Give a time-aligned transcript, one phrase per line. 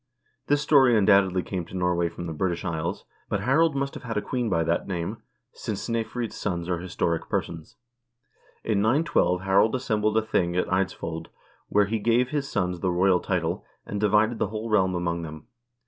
[0.47, 4.17] This story undoubtedly came to Norway from the British Isles, but Harald must have had
[4.17, 5.17] a queen by that name,
[5.53, 7.75] since Snefrid's sons are historic persons.1
[8.71, 11.27] In 912 Harald assembled a thing at Eidsvold,
[11.69, 15.45] where he gave his sons the royal title, and divided the whole realm among them.